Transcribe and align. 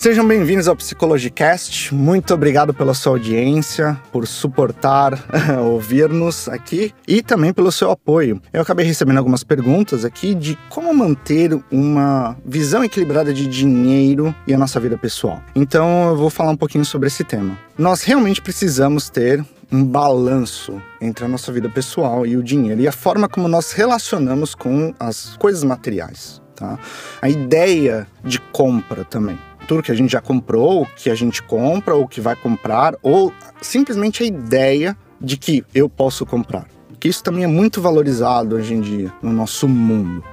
Sejam 0.00 0.26
bem-vindos 0.26 0.66
ao 0.66 0.74
Psicologicast. 0.74 1.94
Muito 1.94 2.32
obrigado 2.32 2.72
pela 2.72 2.94
sua 2.94 3.12
audiência, 3.12 4.00
por 4.10 4.26
suportar 4.26 5.12
ouvir-nos 5.62 6.48
aqui 6.48 6.94
e 7.06 7.20
também 7.20 7.52
pelo 7.52 7.70
seu 7.70 7.90
apoio. 7.90 8.40
Eu 8.50 8.62
acabei 8.62 8.86
recebendo 8.86 9.18
algumas 9.18 9.44
perguntas 9.44 10.02
aqui 10.02 10.34
de 10.34 10.58
como 10.70 10.94
manter 10.94 11.52
uma 11.70 12.34
visão 12.46 12.82
equilibrada 12.82 13.34
de 13.34 13.46
dinheiro 13.46 14.34
e 14.46 14.54
a 14.54 14.58
nossa 14.58 14.80
vida 14.80 14.96
pessoal. 14.96 15.42
Então 15.54 16.08
eu 16.08 16.16
vou 16.16 16.30
falar 16.30 16.52
um 16.52 16.56
pouquinho 16.56 16.86
sobre 16.86 17.08
esse 17.08 17.22
tema. 17.22 17.58
Nós 17.76 18.02
realmente 18.02 18.40
precisamos 18.40 19.10
ter 19.10 19.44
um 19.70 19.84
balanço 19.84 20.80
entre 20.98 21.26
a 21.26 21.28
nossa 21.28 21.52
vida 21.52 21.68
pessoal 21.68 22.24
e 22.24 22.38
o 22.38 22.42
dinheiro 22.42 22.80
e 22.80 22.88
a 22.88 22.92
forma 22.92 23.28
como 23.28 23.46
nós 23.48 23.72
relacionamos 23.72 24.54
com 24.54 24.94
as 24.98 25.36
coisas 25.36 25.62
materiais. 25.62 26.40
Tá? 26.56 26.78
A 27.20 27.28
ideia 27.28 28.06
de 28.24 28.40
compra 28.40 29.04
também 29.04 29.38
tudo 29.66 29.82
que 29.82 29.92
a 29.92 29.94
gente 29.94 30.10
já 30.10 30.20
comprou, 30.20 30.86
que 30.96 31.10
a 31.10 31.14
gente 31.14 31.42
compra 31.42 31.94
ou 31.94 32.06
que 32.06 32.20
vai 32.20 32.36
comprar, 32.36 32.94
ou 33.02 33.32
simplesmente 33.60 34.22
a 34.22 34.26
ideia 34.26 34.96
de 35.20 35.36
que 35.36 35.64
eu 35.74 35.88
posso 35.88 36.24
comprar. 36.24 36.66
Que 36.98 37.08
isso 37.08 37.22
também 37.22 37.44
é 37.44 37.46
muito 37.46 37.80
valorizado 37.80 38.56
hoje 38.56 38.74
em 38.74 38.80
dia 38.80 39.12
no 39.22 39.32
nosso 39.32 39.68
mundo. 39.68 40.24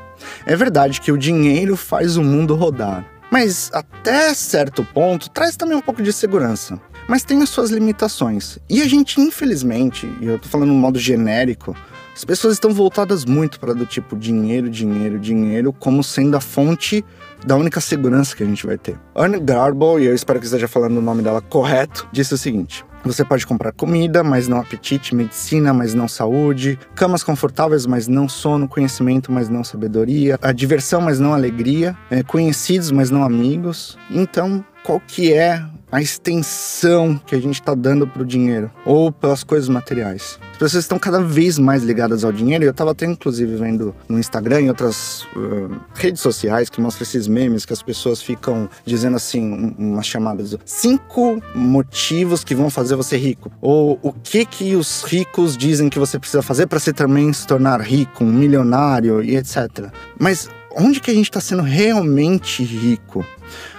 É 0.45 0.55
verdade 0.55 0.99
que 0.99 1.11
o 1.11 1.17
dinheiro 1.17 1.77
faz 1.77 2.17
o 2.17 2.23
mundo 2.23 2.55
rodar, 2.55 3.05
mas 3.31 3.69
até 3.73 4.33
certo 4.33 4.83
ponto 4.83 5.29
traz 5.29 5.55
também 5.55 5.77
um 5.77 5.81
pouco 5.81 6.01
de 6.01 6.11
segurança. 6.11 6.79
Mas 7.07 7.23
tem 7.23 7.41
as 7.41 7.49
suas 7.49 7.69
limitações. 7.69 8.59
E 8.69 8.81
a 8.81 8.85
gente, 8.85 9.19
infelizmente, 9.21 10.11
e 10.19 10.25
eu 10.25 10.37
tô 10.37 10.49
falando 10.49 10.69
de 10.69 10.75
um 10.75 10.79
modo 10.79 10.99
genérico, 10.99 11.75
as 12.17 12.25
pessoas 12.25 12.53
estão 12.53 12.73
voltadas 12.73 13.25
muito 13.25 13.59
para 13.59 13.75
do 13.75 13.85
tipo 13.85 14.17
dinheiro, 14.17 14.69
dinheiro, 14.69 15.19
dinheiro, 15.19 15.71
como 15.71 16.03
sendo 16.03 16.35
a 16.35 16.41
fonte 16.41 17.05
da 17.45 17.55
única 17.55 17.79
segurança 17.79 18.35
que 18.35 18.41
a 18.41 18.45
gente 18.45 18.65
vai 18.65 18.75
ter. 18.75 18.99
Anne 19.15 19.39
Garbo, 19.39 19.99
e 19.99 20.05
eu 20.05 20.15
espero 20.15 20.39
que 20.39 20.45
esteja 20.45 20.67
falando 20.67 20.97
o 20.97 21.01
nome 21.01 21.21
dela 21.21 21.41
correto, 21.41 22.09
disse 22.11 22.33
o 22.33 22.37
seguinte: 22.37 22.83
você 23.03 23.23
pode 23.23 23.45
comprar 23.45 23.71
comida, 23.71 24.23
mas 24.23 24.47
não 24.47 24.59
apetite, 24.59 25.13
medicina, 25.13 25.71
mas 25.73 25.93
não 25.93 26.07
saúde, 26.07 26.79
camas 26.95 27.23
confortáveis, 27.23 27.85
mas 27.85 28.07
não 28.07 28.27
sono, 28.27 28.67
conhecimento, 28.67 29.31
mas 29.31 29.47
não 29.47 29.63
sabedoria, 29.63 30.39
a 30.41 30.51
diversão, 30.51 30.99
mas 30.99 31.19
não 31.19 31.33
alegria, 31.33 31.95
é, 32.09 32.23
conhecidos, 32.23 32.91
mas 32.91 33.11
não 33.11 33.23
amigos. 33.23 33.95
Então, 34.09 34.65
qual 34.83 34.99
que 34.99 35.33
é 35.33 35.63
a 35.91 36.01
extensão 36.01 37.19
que 37.25 37.35
a 37.35 37.39
gente 37.39 37.55
está 37.55 37.73
dando 37.73 38.07
para 38.07 38.21
o 38.21 38.25
dinheiro 38.25 38.69
ou 38.85 39.11
pelas 39.11 39.43
coisas 39.43 39.69
materiais. 39.69 40.39
As 40.51 40.57
pessoas 40.57 40.83
estão 40.83 40.99
cada 40.99 41.21
vez 41.21 41.57
mais 41.57 41.83
ligadas 41.83 42.23
ao 42.23 42.31
dinheiro 42.31 42.63
eu 42.63 42.71
estava 42.71 42.91
até 42.91 43.05
inclusive 43.05 43.55
vendo 43.55 43.95
no 44.09 44.19
Instagram 44.19 44.61
e 44.61 44.69
outras 44.69 45.23
uh, 45.35 45.79
redes 45.93 46.21
sociais 46.21 46.69
que 46.69 46.81
mostram 46.81 47.03
esses 47.03 47.27
memes 47.27 47.65
que 47.65 47.73
as 47.73 47.81
pessoas 47.81 48.21
ficam 48.21 48.69
dizendo 48.85 49.15
assim, 49.15 49.73
umas 49.77 50.05
chamadas 50.05 50.55
cinco 50.65 51.41
motivos 51.53 52.43
que 52.43 52.55
vão 52.55 52.69
fazer 52.69 52.95
você 52.95 53.17
rico 53.17 53.51
ou 53.61 53.99
o 54.01 54.11
que 54.11 54.45
que 54.45 54.75
os 54.75 55.03
ricos 55.03 55.55
dizem 55.55 55.89
que 55.89 55.99
você 55.99 56.19
precisa 56.19 56.41
fazer 56.41 56.67
para 56.67 56.79
você 56.79 56.91
também 56.91 57.31
se 57.31 57.45
tornar 57.45 57.81
rico, 57.81 58.23
um 58.23 58.31
milionário 58.31 59.23
e 59.23 59.35
etc. 59.37 59.91
Mas 60.19 60.49
onde 60.75 60.99
que 60.99 61.11
a 61.11 61.13
gente 61.13 61.25
está 61.25 61.41
sendo 61.41 61.63
realmente 61.63 62.63
rico? 62.63 63.25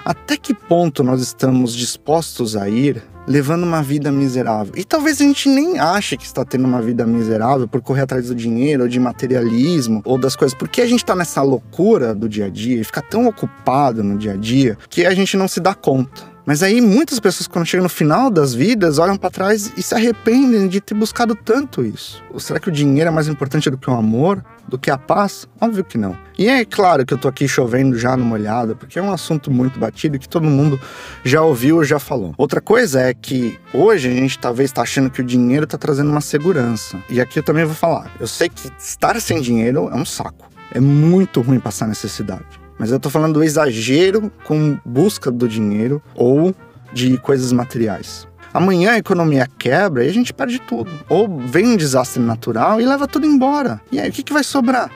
Até 0.05 0.37
que 0.37 0.55
ponto 0.55 1.03
nós 1.03 1.21
estamos 1.21 1.75
dispostos 1.75 2.57
a 2.57 2.69
ir 2.69 3.03
levando 3.27 3.63
uma 3.63 3.83
vida 3.83 4.11
miserável? 4.11 4.73
E 4.77 4.85
talvez 4.85 5.21
a 5.21 5.25
gente 5.25 5.49
nem 5.49 5.79
ache 5.79 6.17
que 6.17 6.25
está 6.25 6.45
tendo 6.45 6.67
uma 6.67 6.81
vida 6.81 7.07
miserável 7.07 7.69
por 7.69 7.81
correr 7.81 8.03
atrás 8.03 8.29
do 8.29 8.35
dinheiro, 8.35 8.85
ou 8.85 8.89
de 8.89 8.99
materialismo, 8.99 10.01
ou 10.05 10.19
das 10.19 10.35
coisas. 10.35 10.57
Porque 10.57 10.81
a 10.81 10.87
gente 10.87 11.01
está 11.01 11.15
nessa 11.15 11.43
loucura 11.43 12.15
do 12.15 12.29
dia 12.29 12.47
a 12.47 12.49
dia 12.49 12.81
e 12.81 12.85
fica 12.85 13.03
tão 13.03 13.27
ocupado 13.27 14.03
no 14.03 14.17
dia 14.17 14.33
a 14.33 14.37
dia 14.37 14.79
que 14.89 15.05
a 15.05 15.15
gente 15.15 15.37
não 15.37 15.49
se 15.49 15.61
dá 15.61 15.75
conta. 15.75 16.39
Mas 16.49 16.63
aí 16.63 16.81
muitas 16.81 17.21
pessoas, 17.21 17.47
quando 17.47 17.67
chegam 17.67 17.83
no 17.83 17.91
final 17.91 18.31
das 18.31 18.55
vidas, 18.55 18.99
olham 18.99 19.19
para 19.19 19.29
trás 19.29 19.71
e 19.77 19.83
se 19.83 19.95
arrependem 19.95 20.67
de 20.67 20.81
ter 20.81 20.95
buscado 20.95 21.35
tanto 21.35 21.85
isso. 21.85 22.25
Ou 22.33 22.41
será 22.41 22.59
que 22.59 22.71
o 22.71 22.73
dinheiro 22.73 23.09
é 23.09 23.11
mais 23.11 23.29
importante 23.29 23.69
do 23.69 23.77
que 23.77 23.91
o 23.91 23.93
amor? 23.93 24.43
Do 24.69 24.79
que 24.79 24.91
a 24.91 24.99
paz? 24.99 25.49
Óbvio 25.61 25.83
que 25.83 25.97
não. 25.97 26.17
E 26.39 26.47
é 26.47 26.65
claro 26.65 27.07
que 27.07 27.15
eu 27.15 27.19
tô 27.19 27.27
aqui 27.27 27.49
chovendo 27.49 27.99
já 27.99 28.17
no 28.17 28.25
molhado, 28.25 28.77
porque 28.77 28.99
é 28.99 29.03
um 29.03 29.11
assunto 29.11 29.51
muito 29.51 29.79
batido 29.79 30.19
que 30.19 30.29
todo 30.29 30.45
mundo 30.45 30.79
já 31.25 31.43
ouviu 31.43 31.77
ou 31.77 31.85
já 31.85 31.99
falou. 31.99 32.35
Outra 32.37 32.61
coisa 32.61 33.01
é 33.01 33.15
que 33.15 33.59
hoje 33.73 34.09
a 34.09 34.13
gente 34.13 34.39
talvez 34.39 34.71
está 34.71 34.83
achando 34.83 35.11
que 35.11 35.23
o 35.23 35.25
dinheiro 35.25 35.65
está 35.65 35.79
trazendo 35.79 36.11
uma 36.11 36.21
segurança. 36.21 37.03
E 37.09 37.21
aqui 37.21 37.39
eu 37.39 37.43
também 37.43 37.65
vou 37.65 37.75
falar. 37.75 38.13
Eu 38.21 38.27
sei 38.27 38.51
que 38.51 38.71
estar 38.79 39.19
sem 39.21 39.41
dinheiro 39.41 39.89
é 39.91 39.95
um 39.95 40.05
saco. 40.05 40.49
É 40.71 40.81
muito 40.81 41.41
ruim 41.41 41.59
passar 41.59 41.89
necessidade. 41.89 42.45
Mas 42.79 42.93
eu 42.93 43.01
tô 43.01 43.11
falando 43.11 43.35
do 43.35 43.43
exagero 43.43 44.31
com 44.45 44.79
busca 44.85 45.31
do 45.31 45.49
dinheiro 45.49 46.01
ou 46.15 46.55
de 46.93 47.17
coisas 47.19 47.53
materiais. 47.53 48.29
Amanhã 48.59 48.95
a 48.95 48.99
economia 48.99 49.49
quebra 49.57 50.05
e 50.05 50.09
a 50.09 50.13
gente 50.13 50.35
perde 50.35 50.59
tudo. 50.59 50.91
Ou 51.09 51.39
vem 51.39 51.65
um 51.65 51.77
desastre 51.77 52.21
natural 52.21 52.81
e 52.81 52.85
leva 52.85 53.07
tudo 53.07 53.25
embora. 53.25 53.81
E 53.93 54.01
aí 54.01 54.11
o 54.11 54.13
que, 54.13 54.21
que 54.21 54.33
vai 54.33 54.43
sobrar? 54.43 54.91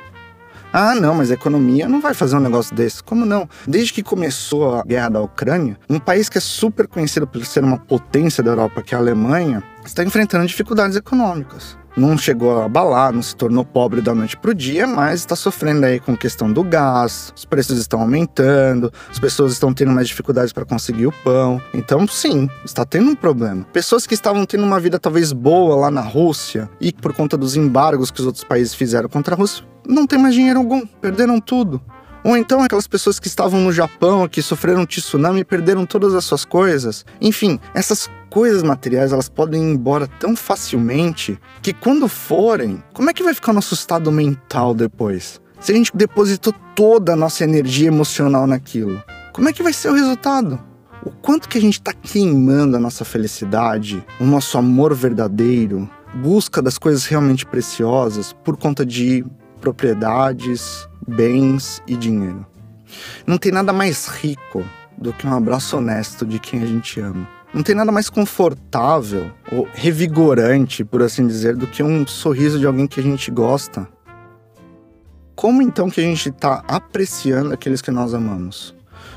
Ah, 0.73 0.97
não, 0.97 1.15
mas 1.15 1.31
a 1.31 1.35
economia 1.35 1.89
não 1.89 2.01
vai 2.01 2.13
fazer 2.13 2.35
um 2.35 2.41
negócio 2.41 2.75
desse. 2.75 3.01
Como 3.05 3.25
não? 3.25 3.49
Desde 3.65 3.93
que 3.93 4.03
começou 4.03 4.75
a 4.75 4.83
guerra 4.83 5.11
da 5.11 5.21
Ucrânia, 5.21 5.79
um 5.89 6.01
país 6.01 6.29
que 6.29 6.39
é 6.39 6.41
super 6.41 6.89
conhecido 6.89 7.25
por 7.25 7.47
ser 7.47 7.63
uma 7.63 7.79
potência 7.79 8.43
da 8.43 8.51
Europa, 8.51 8.83
que 8.83 8.97
é 8.97 8.99
a 8.99 9.01
Alemanha, 9.01 9.63
está 9.87 10.03
enfrentando 10.03 10.45
dificuldades 10.45 10.97
econômicas 10.97 11.81
não 11.97 12.17
chegou 12.17 12.59
a 12.59 12.65
abalar, 12.65 13.13
não 13.13 13.23
se 13.23 13.35
tornou 13.37 13.65
pobre 13.65 14.01
da 14.01 14.15
noite 14.15 14.37
para 14.37 14.51
o 14.51 14.55
dia, 14.55 14.87
mas 14.87 15.21
está 15.21 15.37
sofrendo 15.37 15.85
aí 15.87 16.01
com 16.01 16.17
questão 16.17 16.53
do 16.53 16.63
gás, 16.63 17.33
os 17.37 17.45
preços 17.45 17.79
estão 17.79 18.01
aumentando, 18.01 18.93
as 19.11 19.19
pessoas 19.19 19.53
estão 19.53 19.73
tendo 19.73 19.93
mais 19.93 20.09
dificuldades 20.09 20.53
para 20.53 20.65
conseguir 20.65 21.07
o 21.07 21.13
pão. 21.13 21.61
Então, 21.75 22.07
sim, 22.07 22.49
está 22.65 22.85
tendo 22.85 23.11
um 23.11 23.15
problema. 23.15 23.65
Pessoas 23.73 24.07
que 24.07 24.15
estavam 24.15 24.45
tendo 24.45 24.65
uma 24.65 24.81
vida 24.81 24.99
talvez 24.99 25.33
boa 25.33 25.77
lá 25.77 25.91
na 25.91 26.01
Rússia 26.01 26.69
e 26.81 26.93
por 26.93 27.13
conta 27.13 27.37
dos 27.37 27.57
embargos 27.57 28.11
que 28.11 28.21
os 28.21 28.27
outros 28.27 28.45
países 28.45 28.75
fizeram 28.75 29.09
contra 29.09 29.35
a 29.35 29.39
Rússia, 29.39 29.65
não 29.87 30.07
tem 30.07 30.19
mais 30.19 30.35
dinheiro 30.35 30.59
algum, 30.59 30.87
perderam 30.87 31.41
tudo. 31.41 31.81
Ou 32.25 32.37
então 32.37 32.63
aquelas 32.63 32.87
pessoas 32.87 33.19
que 33.19 33.27
estavam 33.27 33.61
no 33.61 33.73
Japão, 33.73 34.29
que 34.29 34.41
sofreram 34.41 34.87
tsunami 34.87 35.41
e 35.41 35.45
perderam 35.45 35.85
todas 35.85 36.15
as 36.15 36.25
suas 36.25 36.45
coisas. 36.45 37.05
Enfim, 37.21 37.59
essas 37.75 38.09
coisas 38.33 38.63
materiais 38.63 39.13
elas 39.13 39.29
podem 39.29 39.63
ir 39.63 39.75
embora 39.75 40.07
tão 40.07 40.35
facilmente 40.35 41.39
que 41.61 41.75
quando 41.75 42.09
forem, 42.09 42.83
como 42.95 43.11
é 43.11 43.13
que 43.13 43.23
vai 43.23 43.35
ficar 43.35 43.53
o 43.53 43.55
nosso 43.55 43.75
estado 43.75 44.11
mental 44.11 44.75
depois? 44.75 45.39
Se 45.61 45.71
a 45.71 45.75
gente 45.75 45.95
depositou 45.95 46.55
toda 46.75 47.13
a 47.13 47.17
nossa 47.17 47.45
energia 47.45 47.89
emocional 47.89 48.47
naquilo, 48.47 49.03
como 49.35 49.51
é 49.51 49.53
que 49.53 49.63
vai 49.63 49.75
ser 49.75 49.91
o 49.91 49.95
resultado? 49.95 50.59
O 51.05 51.11
quanto 51.11 51.47
que 51.47 51.59
a 51.59 51.61
gente 51.61 51.75
está 51.75 51.93
queimando 51.93 52.75
a 52.75 52.81
nossa 52.81 53.05
felicidade, 53.05 54.03
o 54.19 54.25
nosso 54.25 54.57
amor 54.57 54.95
verdadeiro, 54.95 55.89
busca 56.15 56.63
das 56.63 56.79
coisas 56.79 57.05
realmente 57.05 57.45
preciosas 57.45 58.33
por 58.33 58.57
conta 58.57 58.87
de 58.87 59.27
propriedades, 59.61 60.89
bens 61.07 61.83
e 61.87 61.95
dinheiro. 61.97 62.47
Não 63.27 63.37
tem 63.37 63.53
nada 63.53 63.75
mais 63.75 64.07
rico 64.07 64.65
do 64.97 65.13
que 65.13 65.27
um 65.27 65.35
abraço 65.35 65.77
honesto 65.77 66.25
de 66.25 66.39
quem 66.39 66.63
a 66.63 66.67
gente 66.67 66.99
ama. 66.99 67.42
Não 67.55 67.63
tem 67.63 67.75
nada 67.75 67.93
mais 67.93 68.09
confortável 68.09 69.31
ou 69.51 69.69
revigorante, 69.75 70.85
por 70.85 71.03
assim 71.03 71.27
dizer, 71.27 71.55
do 71.55 71.67
que 71.67 71.83
um 71.83 72.07
sorriso 72.07 72.59
de 72.59 72.67
alguém 72.67 72.87
que 72.87 72.99
a 72.99 73.03
gente 73.03 73.31
gosta. 73.31 73.87
Como 75.35 75.61
então 75.61 75.91
que 75.91 76.01
a 76.01 76.05
gente 76.05 76.31
está 76.31 76.65
apreciando 76.67 77.53
aqueles 77.53 77.83
que 77.83 77.91
nós 77.91 78.15
amamos? 78.15 78.75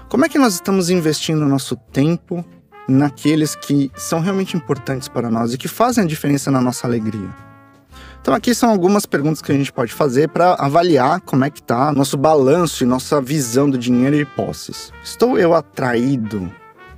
Como 0.10 0.26
é 0.26 0.30
que 0.30 0.38
nós 0.38 0.54
estamos 0.54 0.90
investindo 0.90 1.46
nosso 1.46 1.78
tempo 1.94 2.44
naqueles 2.90 3.56
que 3.56 3.90
são 3.96 4.20
realmente 4.20 4.58
importantes 4.58 5.08
para 5.08 5.30
nós 5.30 5.54
e 5.54 5.58
que 5.58 5.70
fazem 5.70 6.04
a 6.04 6.08
diferença 6.08 6.52
na 6.52 6.60
nossa 6.60 6.86
alegria? 6.86 7.30
Então 8.22 8.34
aqui 8.34 8.54
são 8.54 8.70
algumas 8.70 9.06
perguntas 9.06 9.42
que 9.42 9.52
a 9.52 9.56
gente 9.56 9.72
pode 9.72 9.94
fazer 9.94 10.28
para 10.28 10.56
avaliar 10.56 11.22
como 11.22 11.46
é 11.46 11.50
que 11.50 11.64
tá 11.64 11.94
nosso 11.94 12.18
balanço 12.18 12.84
e 12.84 12.88
nossa 12.88 13.22
visão 13.22 13.70
do 13.70 13.78
dinheiro 13.78 14.16
e 14.16 14.26
posses. 14.26 14.92
Estou 15.04 15.38
eu 15.38 15.54
atraído 15.54 16.52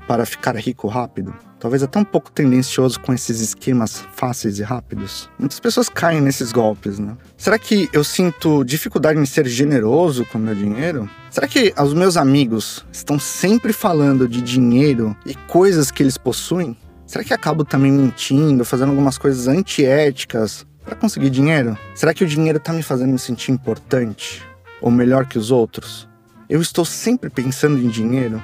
para 0.07 0.25
ficar 0.25 0.55
rico 0.55 0.87
rápido? 0.87 1.33
Talvez 1.59 1.83
até 1.83 1.99
um 1.99 2.03
pouco 2.03 2.31
tendencioso 2.31 2.99
com 2.99 3.13
esses 3.13 3.41
esquemas 3.41 4.05
fáceis 4.13 4.59
e 4.59 4.63
rápidos. 4.63 5.29
Muitas 5.39 5.59
pessoas 5.59 5.89
caem 5.89 6.21
nesses 6.21 6.51
golpes, 6.51 6.99
né? 6.99 7.17
Será 7.35 7.57
que 7.57 7.89
eu 7.91 8.03
sinto 8.03 8.63
dificuldade 8.63 9.19
em 9.19 9.25
ser 9.25 9.47
generoso 9.47 10.23
com 10.25 10.37
meu 10.37 10.55
dinheiro? 10.55 11.09
Será 11.31 11.47
que 11.47 11.73
os 11.77 11.93
meus 11.93 12.15
amigos 12.15 12.85
estão 12.91 13.19
sempre 13.19 13.73
falando 13.73 14.27
de 14.27 14.41
dinheiro 14.41 15.15
e 15.25 15.33
coisas 15.33 15.91
que 15.91 16.01
eles 16.01 16.17
possuem? 16.17 16.77
Será 17.05 17.23
que 17.23 17.33
acabo 17.33 17.65
também 17.65 17.91
mentindo, 17.91 18.63
fazendo 18.63 18.89
algumas 18.89 19.17
coisas 19.17 19.47
antiéticas 19.47 20.65
para 20.85 20.95
conseguir 20.95 21.29
dinheiro? 21.29 21.77
Será 21.95 22.13
que 22.13 22.23
o 22.23 22.27
dinheiro 22.27 22.57
está 22.57 22.71
me 22.71 22.83
fazendo 22.83 23.11
me 23.11 23.19
sentir 23.19 23.51
importante 23.51 24.43
ou 24.81 24.91
melhor 24.91 25.25
que 25.25 25.37
os 25.37 25.49
outros? 25.49 26.07
Eu 26.49 26.61
estou 26.61 26.85
sempre 26.85 27.29
pensando 27.29 27.77
em 27.77 27.87
dinheiro? 27.87 28.41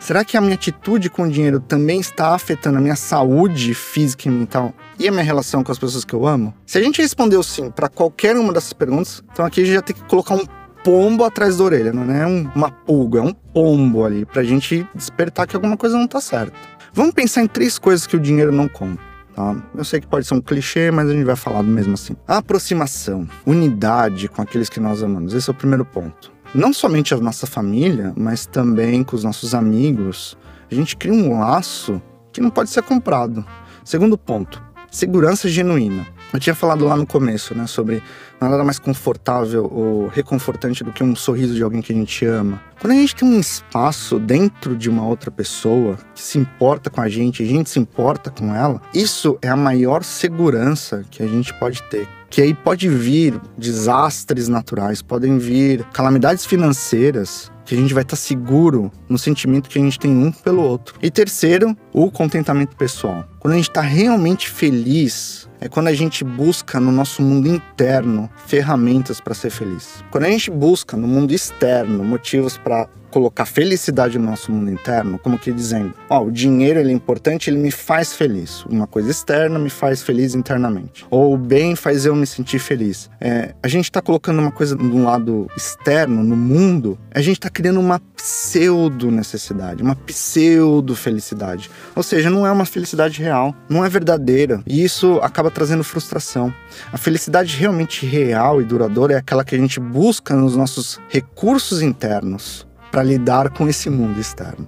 Será 0.00 0.24
que 0.24 0.34
a 0.34 0.40
minha 0.40 0.54
atitude 0.54 1.10
com 1.10 1.24
o 1.24 1.30
dinheiro 1.30 1.60
também 1.60 2.00
está 2.00 2.34
afetando 2.34 2.78
a 2.78 2.80
minha 2.80 2.96
saúde 2.96 3.74
física 3.74 4.28
e 4.28 4.30
mental 4.30 4.72
e 4.98 5.06
a 5.06 5.12
minha 5.12 5.22
relação 5.22 5.62
com 5.62 5.70
as 5.70 5.78
pessoas 5.78 6.06
que 6.06 6.14
eu 6.14 6.26
amo? 6.26 6.54
Se 6.64 6.78
a 6.78 6.82
gente 6.82 7.02
respondeu 7.02 7.42
sim 7.42 7.70
para 7.70 7.86
qualquer 7.86 8.34
uma 8.34 8.50
dessas 8.50 8.72
perguntas, 8.72 9.22
então 9.30 9.44
aqui 9.44 9.60
a 9.60 9.64
gente 9.64 9.74
já 9.74 9.82
tem 9.82 9.94
que 9.94 10.02
colocar 10.04 10.36
um 10.36 10.46
pombo 10.82 11.22
atrás 11.22 11.58
da 11.58 11.64
orelha, 11.64 11.92
não 11.92 12.10
é 12.10 12.26
um, 12.26 12.50
uma 12.56 12.70
pulga, 12.70 13.18
é 13.18 13.22
um 13.22 13.34
pombo 13.34 14.02
ali, 14.02 14.24
pra 14.24 14.42
gente 14.42 14.88
despertar 14.94 15.46
que 15.46 15.54
alguma 15.54 15.76
coisa 15.76 15.98
não 15.98 16.08
tá 16.08 16.18
certa. 16.18 16.54
Vamos 16.94 17.12
pensar 17.12 17.42
em 17.42 17.46
três 17.46 17.78
coisas 17.78 18.06
que 18.06 18.16
o 18.16 18.20
dinheiro 18.20 18.50
não 18.50 18.68
compra. 18.68 19.04
Tá? 19.36 19.54
Eu 19.74 19.84
sei 19.84 20.00
que 20.00 20.06
pode 20.06 20.26
ser 20.26 20.32
um 20.32 20.40
clichê, 20.40 20.90
mas 20.90 21.10
a 21.10 21.12
gente 21.12 21.24
vai 21.24 21.36
falar 21.36 21.62
mesmo 21.62 21.92
assim. 21.92 22.16
A 22.26 22.38
aproximação, 22.38 23.28
unidade 23.46 24.28
com 24.28 24.40
aqueles 24.40 24.70
que 24.70 24.80
nós 24.80 25.02
amamos. 25.02 25.34
Esse 25.34 25.50
é 25.50 25.52
o 25.52 25.54
primeiro 25.54 25.84
ponto. 25.84 26.32
Não 26.52 26.72
somente 26.72 27.14
a 27.14 27.16
nossa 27.16 27.46
família, 27.46 28.12
mas 28.16 28.44
também 28.44 29.04
com 29.04 29.14
os 29.14 29.22
nossos 29.22 29.54
amigos. 29.54 30.36
A 30.68 30.74
gente 30.74 30.96
cria 30.96 31.12
um 31.12 31.38
laço 31.38 32.02
que 32.32 32.40
não 32.40 32.50
pode 32.50 32.70
ser 32.70 32.82
comprado. 32.82 33.44
Segundo 33.84 34.18
ponto, 34.18 34.60
segurança 34.90 35.48
genuína. 35.48 36.04
Eu 36.32 36.40
tinha 36.40 36.54
falado 36.54 36.84
lá 36.84 36.96
no 36.96 37.06
começo, 37.06 37.54
né, 37.54 37.68
sobre 37.68 38.02
nada 38.40 38.64
mais 38.64 38.80
confortável 38.80 39.70
ou 39.72 40.08
reconfortante 40.08 40.82
do 40.82 40.92
que 40.92 41.04
um 41.04 41.14
sorriso 41.14 41.54
de 41.54 41.62
alguém 41.62 41.82
que 41.82 41.92
a 41.92 41.96
gente 41.96 42.24
ama. 42.26 42.60
Quando 42.80 42.94
a 42.94 42.96
gente 42.96 43.14
tem 43.14 43.28
um 43.28 43.38
espaço 43.38 44.18
dentro 44.18 44.76
de 44.76 44.90
uma 44.90 45.06
outra 45.06 45.30
pessoa 45.30 45.96
que 46.14 46.22
se 46.22 46.36
importa 46.36 46.90
com 46.90 47.00
a 47.00 47.08
gente, 47.08 47.44
a 47.44 47.46
gente 47.46 47.70
se 47.70 47.78
importa 47.78 48.28
com 48.28 48.52
ela, 48.52 48.82
isso 48.92 49.38
é 49.40 49.48
a 49.48 49.56
maior 49.56 50.02
segurança 50.02 51.04
que 51.10 51.22
a 51.22 51.26
gente 51.28 51.54
pode 51.60 51.80
ter 51.84 52.08
que 52.30 52.40
aí 52.40 52.54
pode 52.54 52.88
vir 52.88 53.38
desastres 53.58 54.46
naturais, 54.46 55.02
podem 55.02 55.36
vir 55.36 55.84
calamidades 55.92 56.46
financeiras, 56.46 57.50
que 57.70 57.76
a 57.76 57.78
gente 57.78 57.94
vai 57.94 58.02
estar 58.02 58.16
seguro 58.16 58.90
no 59.08 59.16
sentimento 59.16 59.70
que 59.70 59.78
a 59.78 59.82
gente 59.82 59.96
tem 59.96 60.10
um 60.10 60.32
pelo 60.32 60.60
outro. 60.60 60.96
E 61.00 61.08
terceiro, 61.08 61.76
o 61.92 62.10
contentamento 62.10 62.74
pessoal. 62.74 63.24
Quando 63.38 63.54
a 63.54 63.56
gente 63.56 63.68
está 63.68 63.80
realmente 63.80 64.50
feliz, 64.50 65.48
é 65.60 65.68
quando 65.68 65.86
a 65.86 65.94
gente 65.94 66.24
busca 66.24 66.80
no 66.80 66.90
nosso 66.90 67.22
mundo 67.22 67.48
interno 67.48 68.28
ferramentas 68.46 69.20
para 69.20 69.34
ser 69.34 69.50
feliz. 69.50 70.02
Quando 70.10 70.24
a 70.24 70.30
gente 70.30 70.50
busca 70.50 70.96
no 70.96 71.06
mundo 71.06 71.32
externo 71.32 72.02
motivos 72.02 72.58
para 72.58 72.88
colocar 73.10 73.44
felicidade 73.44 74.18
no 74.18 74.26
nosso 74.26 74.52
mundo 74.52 74.70
interno, 74.70 75.18
como 75.18 75.38
que 75.38 75.52
dizendo, 75.52 75.92
ó, 76.08 76.20
oh, 76.20 76.26
o 76.26 76.30
dinheiro 76.30 76.78
ele 76.78 76.90
é 76.90 76.94
importante, 76.94 77.50
ele 77.50 77.58
me 77.58 77.70
faz 77.70 78.14
feliz. 78.14 78.64
Uma 78.64 78.86
coisa 78.86 79.10
externa 79.10 79.58
me 79.58 79.68
faz 79.68 80.02
feliz 80.02 80.34
internamente. 80.34 81.04
Ou 81.10 81.34
o 81.34 81.36
bem 81.36 81.74
faz 81.74 82.06
eu 82.06 82.14
me 82.14 82.26
sentir 82.26 82.58
feliz. 82.58 83.10
É, 83.20 83.54
a 83.62 83.68
gente 83.68 83.84
está 83.84 84.00
colocando 84.00 84.38
uma 84.38 84.52
coisa 84.52 84.76
no 84.76 85.04
lado 85.04 85.48
externo, 85.56 86.22
no 86.22 86.36
mundo, 86.36 86.98
a 87.10 87.20
gente 87.20 87.38
está 87.38 87.50
criando 87.60 87.78
uma 87.78 88.00
pseudo 88.16 89.10
necessidade, 89.10 89.82
uma 89.82 89.94
pseudo 89.94 90.96
felicidade. 90.96 91.70
Ou 91.94 92.02
seja, 92.02 92.30
não 92.30 92.46
é 92.46 92.50
uma 92.50 92.64
felicidade 92.64 93.20
real, 93.22 93.54
não 93.68 93.84
é 93.84 93.88
verdadeira. 93.90 94.62
E 94.66 94.82
isso 94.82 95.20
acaba 95.22 95.50
trazendo 95.50 95.84
frustração. 95.84 96.54
A 96.90 96.96
felicidade 96.96 97.54
realmente 97.54 98.06
real 98.06 98.62
e 98.62 98.64
duradoura 98.64 99.12
é 99.12 99.16
aquela 99.18 99.44
que 99.44 99.54
a 99.54 99.58
gente 99.58 99.78
busca 99.78 100.34
nos 100.34 100.56
nossos 100.56 100.98
recursos 101.10 101.82
internos 101.82 102.66
para 102.90 103.02
lidar 103.02 103.50
com 103.50 103.68
esse 103.68 103.90
mundo 103.90 104.18
externo. 104.18 104.66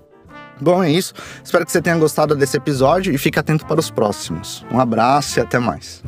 Bom, 0.61 0.85
é 0.85 0.91
isso. 0.91 1.15
Espero 1.43 1.65
que 1.65 1.73
você 1.73 1.81
tenha 1.81 1.97
gostado 1.97 2.37
desse 2.37 2.59
episódio 2.59 3.11
e 3.11 3.17
fique 3.17 3.39
atento 3.39 3.65
para 3.65 3.81
os 3.81 3.91
próximos. 3.91 4.67
Um 4.71 4.79
abraço 4.79 5.39
e 5.39 5.41
até 5.41 5.59
mais. 5.59 6.03